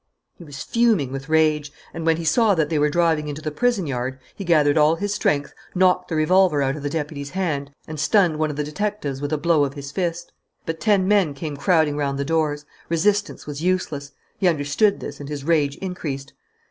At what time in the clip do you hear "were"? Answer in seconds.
2.79-2.89